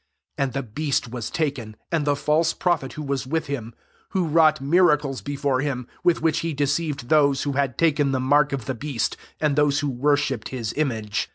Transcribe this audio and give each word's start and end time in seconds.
20 0.37 0.43
And 0.47 0.53
the 0.53 0.63
beast 0.63 1.11
was 1.11 1.29
taken, 1.29 1.75
and 1.91 2.05
the 2.05 2.15
false 2.15 2.53
prophet 2.53 2.93
who 2.93 3.03
was 3.03 3.27
with 3.27 3.45
him, 3.45 3.75
who 4.09 4.25
wrought 4.25 4.59
miracles 4.59 5.21
before 5.21 5.61
him, 5.61 5.85
with 6.03 6.23
which 6.23 6.39
he 6.39 6.53
deceived 6.55 7.09
those 7.09 7.43
who 7.43 7.51
had 7.51 7.77
taken 7.77 8.11
the 8.11 8.19
mark 8.19 8.51
of 8.51 8.65
the 8.65 8.73
beast, 8.73 9.15
and 9.39 9.55
those 9.55 9.81
who 9.81 9.89
worshipped 9.91 10.49
his 10.49 10.73
image. 10.73 11.29